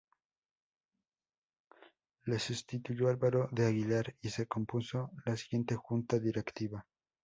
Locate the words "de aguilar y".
3.51-4.29